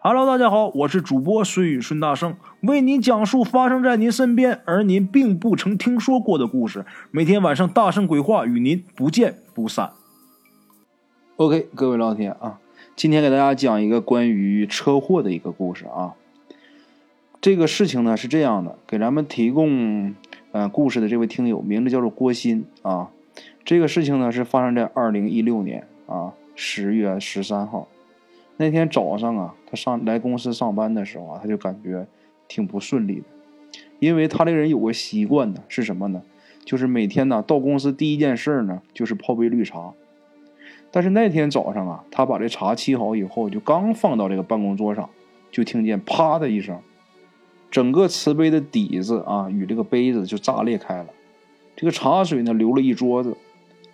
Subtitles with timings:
[0.00, 6.86] Hello，大家好，我是主播孙宇孙大圣，为您讲述发生在您身边而您并不曾听说过的故事。
[7.10, 9.90] 每天晚上大圣鬼话与您不见不散。
[11.34, 12.60] OK，各位老铁啊，
[12.94, 16.14] 今天给大家讲一个关于车祸的一个故事啊。
[17.40, 20.14] 这个事情呢是这样的，给咱们提供
[20.52, 23.08] 呃故事的这位听友名字叫做郭鑫啊。
[23.64, 27.88] 这个事情呢是发生在二零一六年啊十月十三号。
[28.60, 32.06] 那天早上啊，他上来公司上班的时候啊，他就感觉
[32.48, 33.24] 挺不顺利的，
[34.00, 36.20] 因为他这个人有个习惯呢，是什么呢？
[36.64, 39.94] 就是每天呢到公司第一件事呢就是泡杯绿茶。
[40.90, 45.08] 但是那天早上啊，他把这茶沏好以后，就刚放到这个办公桌上，
[45.52, 46.80] 就听见啪的一声，
[47.70, 51.06] 整个瓷杯的底子啊与这个杯子就炸裂开了，
[51.76, 53.36] 这个茶水呢流了一桌子，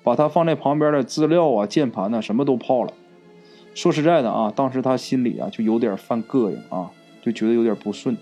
[0.02, 2.94] 把他放在旁边的资料啊、键盘呢什么都泡了。
[3.74, 8.16] 说实在的啊，当时他心里啊就有点犯膈应啊，就觉得有点不顺。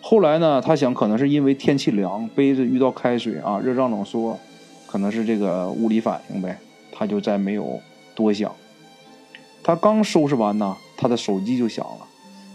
[0.00, 4.38] 后来呢，他想可能是因为天气凉，杯子遇到开水啊，热胀冷缩，
[4.86, 6.58] 可能是这个物理反应呗，
[6.90, 7.78] 他就再没有
[8.14, 8.50] 多想。
[9.62, 12.06] 他刚收拾完呢，他的手机就响了，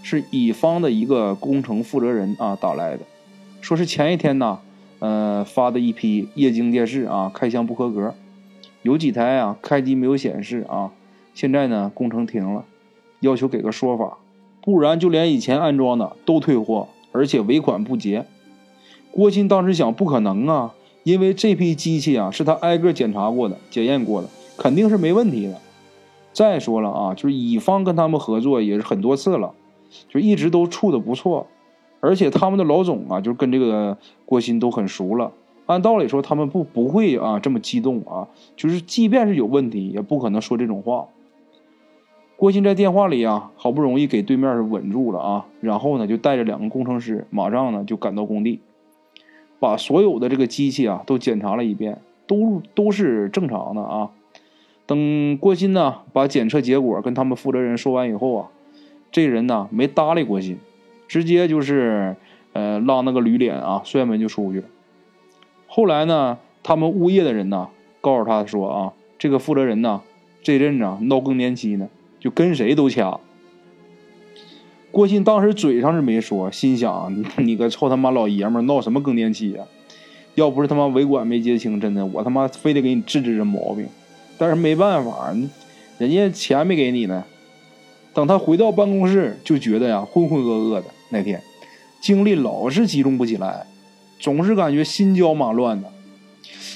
[0.01, 3.01] 是乙方的一个工程负责人啊打来的，
[3.61, 4.59] 说是前一天呢，
[4.97, 8.15] 呃发的一批液晶电视啊开箱不合格，
[8.81, 10.89] 有几台啊开机没有显示啊。
[11.33, 12.65] 现在呢，工程停了，
[13.21, 14.17] 要求给个说法，
[14.61, 18.25] 不然就连以前安装的都退货，而且尾款不结。
[19.11, 20.73] 郭鑫当时想，不可能啊，
[21.03, 25.59] 因为这批机器啊是他挨个检查过的、检验过的，肯定是没问题的。
[26.31, 29.53] 再说了啊，就是乙方跟他们合作也是很多次了，
[30.09, 31.45] 就一直都处的不错，
[31.99, 35.31] 而且他们的老总啊，就跟这个郭鑫都很熟了。
[35.65, 41.05] 按道理说，他们不不会啊这么激动啊，就是即便是有问题，也不可能说这种话。
[42.35, 48.59] 郭鑫在电话里啊，好不容易给对面稳住了啊，然后呢，就带着两个工程师，马上呢就赶到工地，
[49.59, 54.09] 把所有的这个机器啊都检查了一遍，都都是正常的啊。
[54.85, 58.49] 等郭鑫呢把检测结果跟他们负责人说完以后啊，
[59.09, 60.57] 这人呢没搭理郭鑫，
[61.07, 62.17] 直接就是
[62.51, 64.67] 呃拉那个驴脸啊，摔门就出去了。
[65.67, 67.69] 后来呢，他们物业的人呢
[68.01, 70.01] 告诉他说啊，这个负责人呢
[70.41, 71.87] 这阵子啊闹更年期呢。
[72.23, 73.19] 就跟谁都掐。
[74.91, 79.65] 郭鑫当时嘴上是没说，心想： 你个臭他妈老爷们，闹什么更年期呀？
[80.35, 83.85] 要不是他妈尾管没结清，真的我他妈非得给你治治这毛病。
[84.37, 85.35] 但是没办法，
[85.97, 87.25] 人家钱没给你呢。
[88.13, 90.85] 等他回到办公室，就觉得呀浑浑噩噩的。
[91.09, 91.41] 那天
[92.01, 93.67] 精力老是集中不起来，
[94.17, 95.91] 总是感觉心焦马乱的，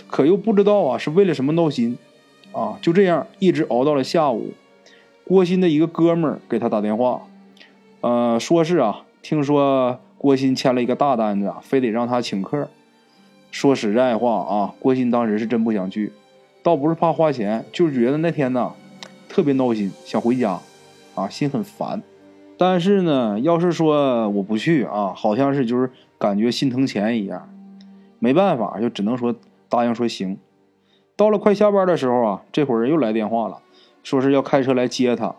[0.07, 1.97] 可又不知道啊是为了什么闹心
[2.51, 2.77] 啊。
[2.81, 4.51] 就这样一直熬到了下午。
[5.27, 7.23] 郭鑫的一个哥们儿给他打电话，
[7.99, 12.69] 呃，说是啊，听说郭鑫签了一个大单子，非得让他请客。
[13.51, 16.13] 说实在话啊，郭鑫当时是真不想去，
[16.63, 18.71] 倒不是怕花钱，就是觉得那天呢
[19.27, 20.61] 特别闹心，想回家，
[21.13, 22.01] 啊，心很烦。
[22.57, 27.49] 但是呢，要是说我不去啊，好像是就是感觉心疼钱一样，
[28.19, 29.35] 没办法，就只能说
[29.67, 30.37] 答应说行。
[31.17, 33.59] 到了快下班的时候啊，这会儿又来电话了。
[34.07, 35.35] 说是要开车来接他，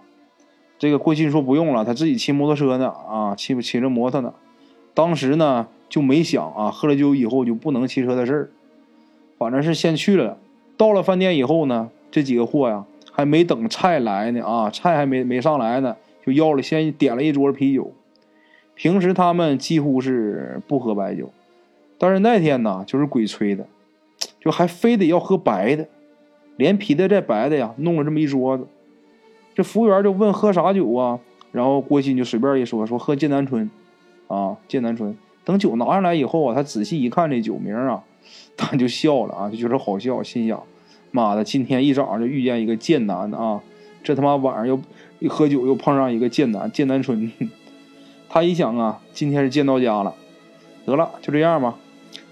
[0.78, 4.34] 这个郭鑫说不用了，他自己骑摩托车呢，啊，骑骑着摩托呢。
[4.92, 8.50] 当时呢就没想啊，喝了酒以后就不能骑车的事儿，
[9.38, 10.36] 反正是先去了。
[10.76, 15.96] 到了饭店以后呢，这几个货呀还没等菜来呢，啊，菜还没没上来呢，
[16.26, 17.90] 就要了，先点了一桌啤酒。
[18.74, 21.30] 平时他们几乎是不喝白酒，
[21.96, 23.66] 但是那天呢就是鬼吹的，
[24.38, 25.88] 就还非得要喝白的。
[26.58, 28.66] 连啤的带白的呀，弄了这么一桌子。
[29.54, 31.20] 这服务员就问喝啥酒啊？
[31.52, 33.70] 然后郭鑫就随便一说，说喝剑南春，
[34.26, 35.16] 啊，剑南春。
[35.44, 38.02] 等酒拿上来以后啊，他仔细一看这酒名啊，
[38.56, 40.60] 他就笑了啊，就觉得好笑，心想：
[41.12, 43.62] 妈的，今天一早上就遇见一个剑南啊，
[44.02, 44.80] 这他妈晚上又
[45.20, 47.32] 一喝酒又碰上一个剑南剑南春。
[48.28, 50.14] 他一想啊，今天是见到家了，
[50.84, 51.78] 得了，就这样吧。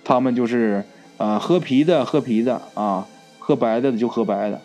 [0.05, 0.85] 他们就是
[1.17, 3.07] 啊，喝啤的喝啤的啊。
[3.47, 4.61] 喝白的就喝白的，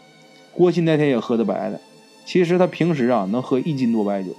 [0.51, 1.79] 郭鑫那天也喝的白的。
[2.25, 4.31] 其实他平时啊能喝一斤多白酒，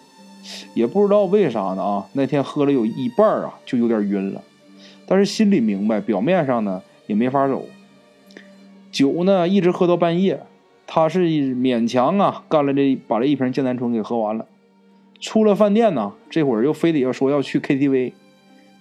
[0.74, 2.08] 也不知道为啥呢啊。
[2.14, 4.42] 那天喝了有一半啊就有点晕了，
[5.06, 7.64] 但是心里明白，表面上呢也没法走。
[8.90, 10.40] 酒呢一直喝到半夜，
[10.88, 14.46] 他是勉强啊干了这把这一瓶剑南春给喝完了。
[15.20, 18.12] 出了饭店呢，这会儿又非得要说要去 KTV，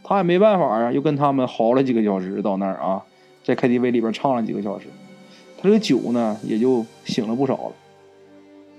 [0.03, 3.03] 他也没办法啊，又跟他们嚎了几个小时到那儿啊，
[3.43, 4.87] 在 KTV 里边唱了几个小时。
[5.61, 7.71] 这个酒呢，也就醒了不少了。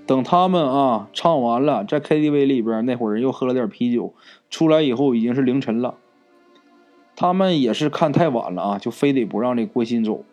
[0.05, 4.13] 等他们啊唱完了，在 KTV 里边那会人又喝了点啤酒，
[4.51, 5.95] 出来以后已经是凌晨了。
[7.15, 10.25] 他们也是看太晚了啊，就非得不让这郭鑫走，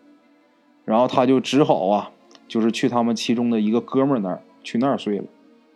[0.84, 2.10] 然后他就只好啊，
[2.48, 5.24] 就是去他们其中的一个哥们儿那儿去那儿睡了。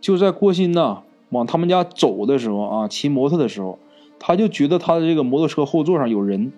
[0.01, 3.79] 就在郭鑫呐往他们家走的时候啊，骑摩托的时候，
[4.19, 6.53] 他就觉得他的这个摩托车后座上有人，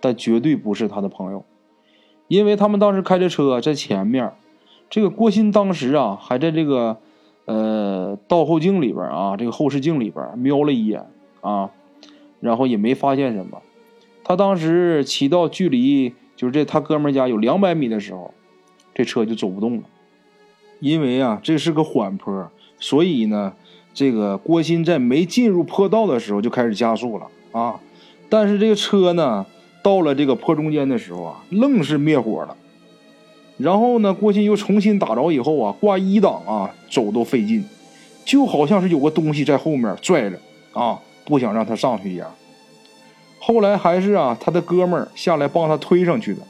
[0.00, 1.44] 但绝对不是他的朋友，
[2.28, 4.32] 因为他们当时开着车在前面。
[4.88, 6.96] 这个郭鑫当时啊，还在这个，
[7.46, 11.04] 呃，倒后镜里边啊，这个后视镜里边瞄了一眼
[11.40, 11.70] 啊，
[12.38, 13.60] 然后也没发现什么。
[14.22, 18.32] 他当时骑到距离就是这他哥们家有两百米的时候，
[18.94, 19.82] 这车就走不动了。
[20.78, 23.54] 因为啊，这是个缓坡，所以呢，
[23.92, 27.80] 这个郭鑫在没进入坡道的时候就开始加速了啊。
[28.28, 29.46] 但是这个车呢，
[29.86, 32.56] 到了这个坡中间的时候啊，愣是灭火了。
[33.56, 37.64] 然后呢，郭鑫又重新打着以后啊，挂一档啊，走都费劲，
[38.24, 40.36] 就好像是有个东西在后面拽着
[40.72, 42.28] 啊，不想让他上去一样。
[43.38, 46.40] 后来还是啊，他的哥们儿下来帮他推上去的。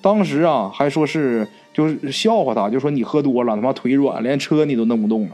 [0.00, 5.30] 当时啊，还说是就是笑话他，就说你喝多了，他妈腿软，连车你都弄不动了。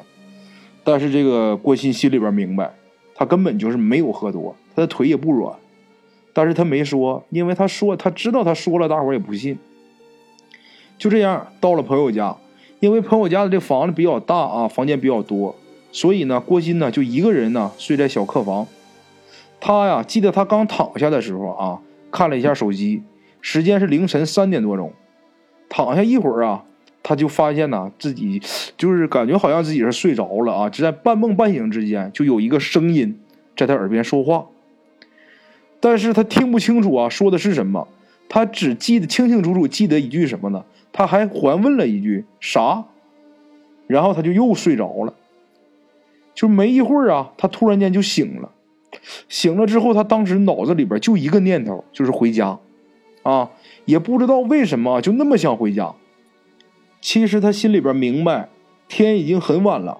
[0.83, 2.73] 但是这个郭鑫心里边明白，
[3.15, 5.55] 他根本就是没有喝多，他的腿也不软。
[6.33, 9.59] 但是他没说，因为他说他知道他说了，大伙儿也不信。
[10.99, 12.37] 就这样到了朋友家，
[12.81, 15.55] 因为朋友家的这房子比较大啊，房间比较多，
[15.91, 18.67] 所以呢，郭鑫呢就一个人呢睡在小客房。
[19.61, 21.81] 他呀，记得他刚躺下的时候啊，
[22.11, 23.03] 看了一下手机，
[23.41, 24.93] 时间是凌晨三点多钟。
[25.69, 26.65] 躺下一会儿啊，
[27.03, 28.41] 他就发现呢自己
[28.77, 33.19] 就是感觉好像自己是睡着了啊，只在半梦半醒之间，就有一个声音
[33.57, 34.47] 在他耳边说话，
[35.83, 37.89] 但是他听不清楚啊说的是什么，
[38.29, 40.65] 他只记得清清楚楚记得一句什么呢？
[40.93, 42.85] 他还还问了一句啥，
[43.89, 45.13] 然后他就又睡着了。
[46.35, 48.53] 就没一会儿啊，他突然间就醒了。
[49.29, 52.59] 醒了之后，他当时脑子里边就一个念头，就是回家，
[53.25, 53.51] 啊，
[53.85, 55.93] 也不知道为什么就那么想回家。
[57.01, 58.49] 其实他心里边明白，
[58.87, 59.99] 天已经很晚了，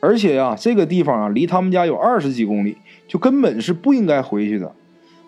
[0.00, 4.74] 而且呀，这个地方啊离他们家有二十几公里，就根本是不应该回去的。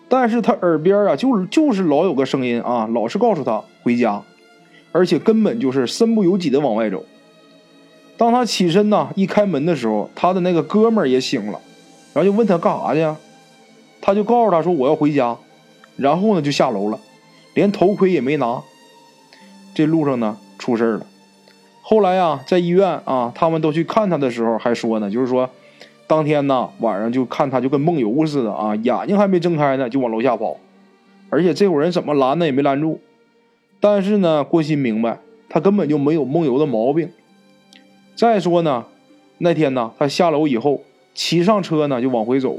[0.09, 4.23] 但是他耳边啊，就是就是老有个声音啊，老是告诉他回家。
[4.93, 7.05] 而且根本就是身不由己的往外走。
[8.15, 11.59] 当他起身呢，一开门的时候，他的那个哥们儿也醒了，
[12.13, 13.15] 然后就问他干啥去，
[14.01, 15.37] 他就告诉他说我要回家，
[15.97, 16.99] 然后呢就下楼了，
[17.53, 18.63] 连头盔也没拿。
[19.75, 21.05] 这路上呢出事了。
[21.83, 25.47] 后来呀，在医院啊，他们都去看他的时候还说呢，就是说，
[26.07, 30.55] 当天呢晚上就看他就跟梦游似的啊，眼睛还没睁开呢就往楼下跑，
[31.29, 33.01] 而且这伙人怎么拦呢也没拦住。
[33.79, 35.19] 但是呢，郭鑫明白，
[35.49, 37.09] 他根本就没有梦游的毛病。
[38.15, 38.85] 再说呢，
[39.37, 40.81] 那天呢，他下楼以后，
[41.13, 42.57] 骑上车呢就往回走。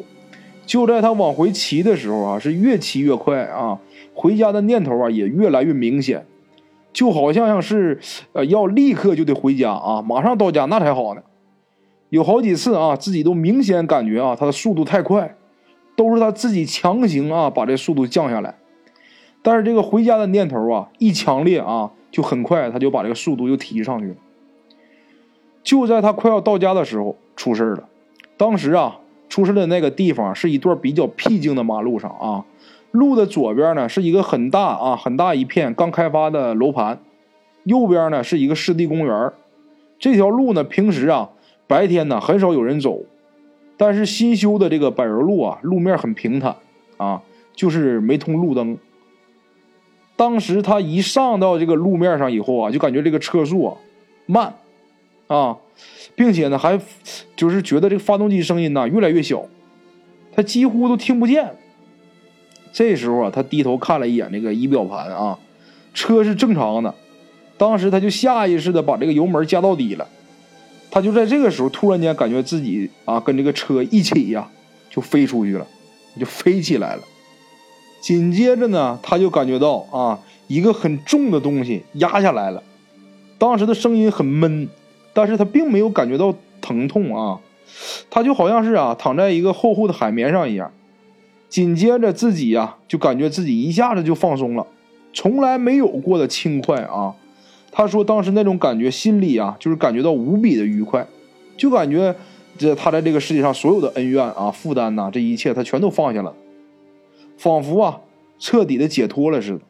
[0.67, 3.79] 就在他往回骑的时候啊，是越骑越快啊，
[4.15, 6.27] 回家的念头啊也越来越明显，
[6.93, 7.99] 就好像像是
[8.35, 11.23] 呃要立刻就得回家啊，马上到家那才好呢。
[12.11, 15.37] 有好几次啊，自己都明显感觉啊，他的速度太快，
[15.97, 18.57] 都是他自己强行啊把这速度降下来。
[19.43, 24.15] 但是这个回家的念头啊，一强烈啊，就很快他就把这个速度又提上去了。
[25.63, 27.89] 就在他快要到家的时候，出事了。
[28.37, 32.45] 当时啊，出事的那个地方是一段比较僻静的马路上啊，
[32.91, 36.99] 路的左边呢是一个很大啊很大一片刚开发的楼盘，
[37.65, 39.33] 右边呢是一个湿地公园。
[39.99, 41.29] 这条路呢，平时啊
[41.69, 43.05] 白天呢很少有人走，
[43.77, 46.57] 但是新修的这个柏油路啊，路面很平坦
[46.97, 47.23] 啊，
[47.55, 48.77] 就是没通路灯。
[50.17, 53.77] 当时他一上到这个路面上以后啊，就感觉这个车速啊
[54.27, 54.55] 慢
[55.29, 55.59] 啊，
[56.17, 56.81] 并且呢还
[57.37, 59.45] 就是觉得这个发动机声音呢越来越小，
[60.33, 61.53] 他几乎都听不见。
[62.73, 65.39] 这时候啊，他低头看了一眼这个仪表盘啊，
[65.93, 66.95] 车是正常的。
[67.59, 70.09] 当时他就下意识的把这个油门加到底了。
[70.99, 74.49] 他就在这个时候突然间感觉自己啊跟这个车一起呀
[74.90, 75.64] 就飞出去了，
[76.19, 77.02] 就飞起来了。
[78.00, 82.61] 紧接着呢，他就感觉到啊，一个很重的东西压下来了。
[83.38, 84.69] 当时的声音很闷，
[85.12, 87.38] 但是他并没有感觉到疼痛啊，
[88.11, 90.73] 他就好像是啊，躺在一个厚厚的海绵上一样。
[91.49, 94.67] 紧接着自己呀，就感觉自己一下子就放松了，
[95.12, 97.14] 从来没有过的轻快啊。
[97.71, 101.07] 他说当时那种感觉，心里啊，就是感觉到无比的愉快，
[101.57, 102.15] 就感觉
[102.57, 106.35] 这他在这个世界上所有的恩怨啊、负担呐，这一切他全都放下了。
[107.37, 108.01] 仿佛啊，
[108.39, 109.61] 彻底的解脱了似的。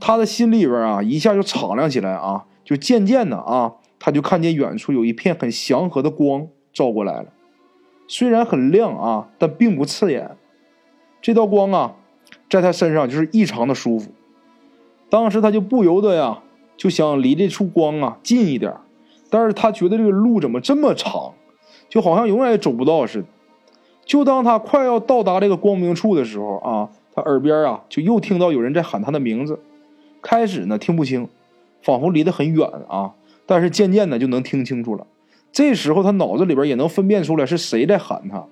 [0.00, 7.32] 他的心里边啊，一下就敞亮起来啊，就渐渐的啊，他就看见远处有一片很祥和的光照过来了，
[8.06, 10.36] 虽然很亮啊，但并不刺眼。
[11.20, 11.96] 这道光啊，
[12.48, 14.12] 在他身上就是异常的舒服。
[15.10, 16.38] 当时他就不由得呀，
[16.78, 18.72] 就想离这处光啊近一点，
[19.28, 21.34] 但是他觉得这个路怎么这么长，
[21.90, 23.28] 就好像永远也走不到似的。
[24.06, 29.60] 就当他快要到达这个光明处的时候啊，他耳边啊就又听到有人在喊他的名字。
[30.22, 31.28] 开始呢听不清，
[31.82, 33.12] 仿佛离得很远啊，
[33.44, 35.06] 但是渐渐的就能听清楚了。
[35.52, 38.44] 这时候他脑子里边也能分辨出来是谁在喊他。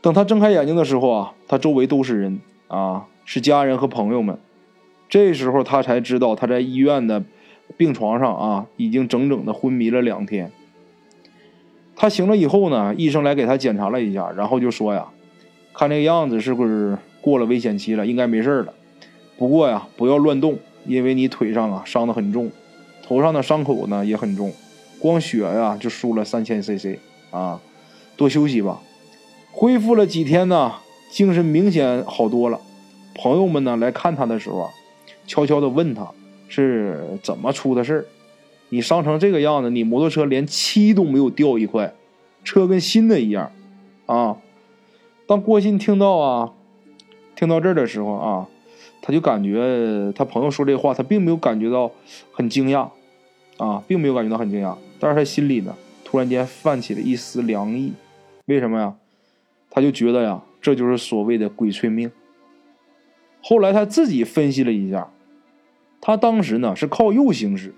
[0.00, 4.38] 等他睁开眼睛的时候啊，他周围都是人啊，是家人和朋友们。
[5.08, 7.24] 这时候他才知道他在医院的
[7.76, 10.50] 病床上啊，已经整整的昏迷了两天。
[11.96, 15.08] 他醒了以后呢，医生来给他检查了一下，然后就说呀，
[15.74, 18.72] 看这个样子是不是过了危险期了，应该没事了。
[19.36, 22.50] 不过呀，不要乱动，因为你腿上啊伤得很重，
[23.02, 24.52] 头上的伤口呢也很重，
[24.98, 26.98] 光血呀就输了三千 cc
[27.30, 27.60] 啊，
[28.16, 28.80] 多休息吧。
[29.50, 30.74] 恢复了几天呢，
[31.10, 32.60] 精神明显好多了。
[33.14, 34.70] 朋友们呢来看他的时候啊。
[35.28, 36.10] 悄悄的问他
[36.48, 38.04] 是怎么出的事儿？
[38.70, 41.94] 你伤成这个样子，你摩托车连漆都没有掉一块，
[42.42, 43.52] 车跟新的一样，
[44.06, 44.38] 啊！
[45.26, 46.52] 当郭鑫听到啊，
[47.36, 48.48] 听到这儿的时候啊，
[49.02, 51.92] 他就感觉他朋友说这话，他并没有感觉到
[52.32, 52.88] 很惊讶，
[53.58, 57.92] 啊，并没有感觉到很惊讶，但是他心里呢，突然间泛起了一丝凉意。
[58.46, 58.94] 为什么呀？
[59.70, 62.10] 他就觉得呀，这就是所谓的鬼催命。
[63.42, 65.10] 后来他自己分析了一下。
[66.00, 67.74] 他当时呢是靠右行驶，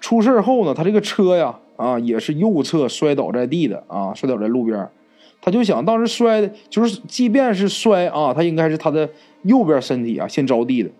[0.00, 4.88] 出事后呢，他这个车呀啊也是右侧摔倒在地的啊，摔倒在路边
[5.40, 9.10] 他就想，当时摔的就是，即便是摔啊，他应该是他的
[9.42, 10.90] 右边身体啊先着地的，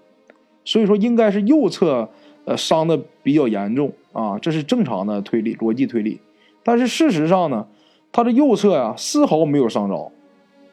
[0.65, 2.09] 所以说应该是右侧
[2.45, 6.21] 呃伤的比较严重啊，这是正常的推理逻辑推理。
[6.65, 7.69] 但是事实上呢，
[8.11, 10.11] 他的右侧呀丝毫没有伤着，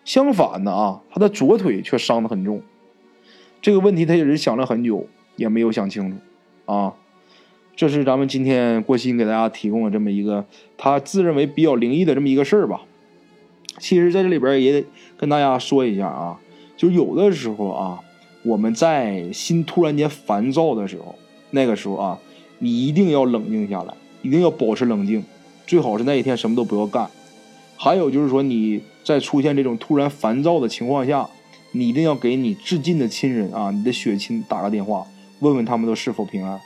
[0.04, 2.64] 相反的啊，他的左腿却伤得很重。
[3.62, 5.06] 这个问题他也是想了很久。
[5.40, 6.18] 也没有想清楚，
[6.66, 6.94] 啊，
[7.76, 10.46] 这是咱们今天郭鑫给大家提供的这么一个
[10.78, 12.82] 他自认为比较灵异的这么一个事儿吧。
[13.78, 16.38] 其实，在这里边也得跟大家说一下啊，
[16.76, 18.00] 就有的时候啊，
[18.44, 21.16] 我们在心突然间烦躁的时候，
[21.52, 22.20] 那个时候啊，
[22.58, 25.24] 你一定要冷静下来，一定要保持冷静，
[25.66, 27.10] 最好是那一天什么都不要干。
[27.78, 31.30] 还有就是说，你在出现这种突然烦躁的情况下，
[31.72, 35.08] 你一定要给你至近的亲人啊，你的血亲打个电话。
[35.40, 36.60] 问问他们都是否平安，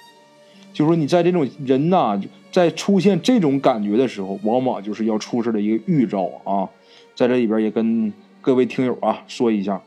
[0.74, 2.20] 就说你在这种人呐，
[2.52, 6.70] 在出现这种感觉的时候，往往就是要出事的一个预兆啊。
[7.16, 8.12] 在这里边也跟
[8.42, 9.82] 各位听友啊说一下，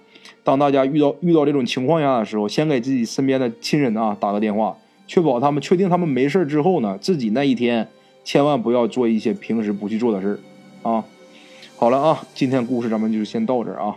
[0.44, 4.76] 当大家遇到遇到这种情况下的时候，先给自己身边的亲人啊打个电话，
[5.06, 7.88] 确保他们确定他们没事之后呢，自己那一天
[8.22, 10.38] 千万不要做一些平时不去做的事
[10.82, 11.04] 啊。
[11.76, 13.96] 好了啊，今天故事咱们就先到这儿啊。